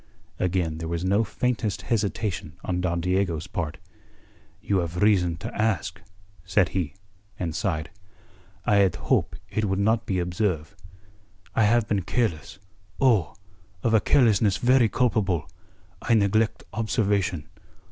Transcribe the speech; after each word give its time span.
Again 0.39 0.79
there 0.79 0.87
was 0.87 1.05
no 1.05 1.23
faintest 1.23 1.83
hesitation 1.83 2.53
on 2.65 2.81
Don 2.81 3.01
Diego's 3.01 3.45
part. 3.45 3.77
"You 4.59 4.79
have 4.79 5.03
reason 5.03 5.37
to 5.37 5.53
ask," 5.55 6.01
said 6.43 6.69
he, 6.69 6.95
and 7.37 7.53
sighed. 7.55 7.91
"I 8.65 8.77
had 8.77 8.95
hope' 8.95 9.35
it 9.51 9.65
would 9.65 9.77
not 9.77 10.07
be 10.07 10.17
observe'. 10.17 10.75
I 11.53 11.65
have 11.65 11.87
been 11.87 12.01
careless 12.01 12.57
oh, 12.99 13.35
of 13.83 13.93
a 13.93 14.01
carelessness 14.01 14.57
very 14.57 14.89
culpable. 14.89 15.47
I 16.01 16.15
neglect 16.15 16.63
observation. 16.73 17.47